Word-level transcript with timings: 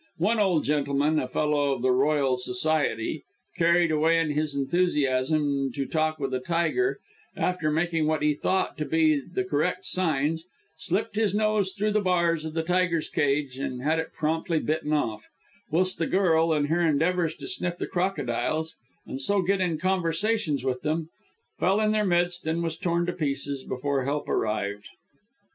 One 0.17 0.39
old 0.39 0.63
gentleman 0.63 1.19
a 1.19 1.27
Fellow 1.27 1.73
of 1.73 1.83
the 1.83 1.91
Royal 1.91 2.35
Society 2.35 3.23
carried 3.55 3.91
away 3.91 4.19
in 4.19 4.31
his 4.31 4.55
enthusiasm 4.55 5.71
to 5.73 5.85
talk 5.85 6.17
with 6.17 6.33
a 6.33 6.39
tiger, 6.39 6.97
after 7.37 7.69
making 7.69 8.07
what 8.07 8.23
he 8.23 8.33
thought 8.33 8.79
to 8.79 8.85
be 8.85 9.19
the 9.21 9.43
correct 9.43 9.85
signs, 9.85 10.47
slipped 10.75 11.15
his 11.17 11.35
nose 11.35 11.73
through 11.73 11.91
the 11.91 12.01
bars 12.01 12.45
of 12.45 12.55
the 12.55 12.63
tiger's 12.63 13.09
cage, 13.09 13.59
and 13.59 13.83
had 13.83 13.99
it 13.99 14.11
promptly 14.11 14.57
bitten 14.57 14.91
off 14.91 15.27
whilst 15.69 16.01
a 16.01 16.07
girl, 16.07 16.51
in 16.51 16.65
her 16.65 16.81
endeavours 16.81 17.35
to 17.35 17.47
sniff 17.47 17.77
the 17.77 17.85
crocodiles, 17.85 18.75
and 19.05 19.21
so 19.21 19.43
get 19.43 19.61
in 19.61 19.77
conversation 19.77 20.57
with 20.63 20.81
them, 20.81 21.09
fell 21.59 21.79
in 21.79 21.91
their 21.91 22.03
midst, 22.05 22.47
and 22.47 22.63
was 22.63 22.75
torn 22.75 23.05
to 23.05 23.13
pieces 23.13 23.63
before 23.63 24.03
help 24.05 24.27
arrived. 24.27 24.87